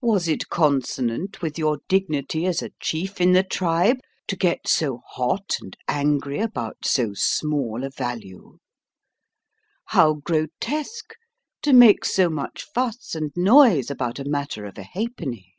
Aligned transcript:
Was 0.00 0.26
it 0.26 0.48
consonant 0.48 1.40
with 1.40 1.56
your 1.56 1.78
dignity 1.86 2.46
as 2.46 2.62
a 2.62 2.72
chief 2.80 3.20
in 3.20 3.30
the 3.30 3.44
tribe 3.44 3.98
to 4.26 4.34
get 4.34 4.66
so 4.66 5.02
hot 5.10 5.56
and 5.60 5.76
angry 5.86 6.40
about 6.40 6.78
so 6.84 7.12
small 7.14 7.84
a 7.84 7.90
value? 7.90 8.58
How 9.84 10.14
grotesque 10.14 11.14
to 11.62 11.72
make 11.72 12.04
so 12.04 12.28
much 12.28 12.66
fuss 12.74 13.14
and 13.14 13.30
noise 13.36 13.88
about 13.88 14.18
a 14.18 14.24
matter 14.28 14.64
of 14.64 14.76
a 14.78 14.82
ha'penny! 14.82 15.54